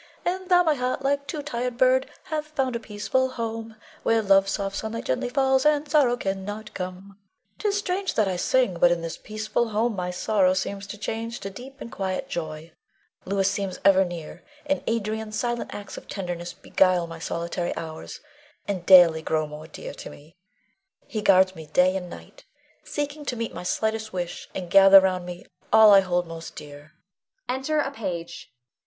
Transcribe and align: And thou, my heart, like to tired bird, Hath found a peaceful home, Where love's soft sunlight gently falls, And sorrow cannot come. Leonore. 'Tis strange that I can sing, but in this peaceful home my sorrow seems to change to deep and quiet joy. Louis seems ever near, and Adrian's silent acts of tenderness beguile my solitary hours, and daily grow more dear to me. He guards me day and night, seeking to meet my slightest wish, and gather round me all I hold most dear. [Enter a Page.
And 0.25 0.49
thou, 0.49 0.63
my 0.63 0.73
heart, 0.73 1.03
like 1.03 1.27
to 1.27 1.43
tired 1.43 1.77
bird, 1.77 2.09
Hath 2.23 2.47
found 2.47 2.75
a 2.75 2.79
peaceful 2.79 3.29
home, 3.29 3.75
Where 4.01 4.23
love's 4.23 4.53
soft 4.53 4.77
sunlight 4.77 5.05
gently 5.05 5.29
falls, 5.29 5.63
And 5.63 5.87
sorrow 5.87 6.17
cannot 6.17 6.73
come. 6.73 6.95
Leonore. 7.03 7.17
'Tis 7.59 7.77
strange 7.77 8.13
that 8.15 8.27
I 8.27 8.31
can 8.31 8.37
sing, 8.39 8.79
but 8.79 8.89
in 8.91 9.03
this 9.03 9.15
peaceful 9.19 9.69
home 9.69 9.95
my 9.95 10.09
sorrow 10.09 10.55
seems 10.55 10.87
to 10.87 10.97
change 10.97 11.39
to 11.41 11.51
deep 11.51 11.79
and 11.79 11.91
quiet 11.91 12.29
joy. 12.29 12.71
Louis 13.25 13.47
seems 13.47 13.79
ever 13.85 14.03
near, 14.03 14.41
and 14.65 14.83
Adrian's 14.87 15.37
silent 15.37 15.71
acts 15.71 15.97
of 15.97 16.07
tenderness 16.07 16.51
beguile 16.51 17.05
my 17.05 17.19
solitary 17.19 17.75
hours, 17.77 18.21
and 18.67 18.87
daily 18.87 19.21
grow 19.21 19.45
more 19.45 19.67
dear 19.67 19.93
to 19.93 20.09
me. 20.09 20.35
He 21.05 21.21
guards 21.21 21.53
me 21.55 21.67
day 21.67 21.95
and 21.95 22.09
night, 22.09 22.43
seeking 22.83 23.23
to 23.25 23.35
meet 23.35 23.53
my 23.53 23.61
slightest 23.61 24.11
wish, 24.11 24.49
and 24.55 24.71
gather 24.71 24.99
round 24.99 25.27
me 25.27 25.45
all 25.71 25.93
I 25.93 25.99
hold 25.99 26.25
most 26.25 26.55
dear. 26.55 26.93
[Enter 27.47 27.77
a 27.77 27.91
Page. 27.91 28.51